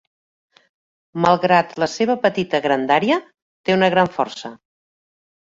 Malgrat 1.25 1.75
la 1.83 1.89
seva 1.97 2.15
petita 2.23 2.63
grandària, 2.65 3.19
té 3.71 3.77
una 3.79 3.93
gran 3.97 4.11
força. 4.19 4.55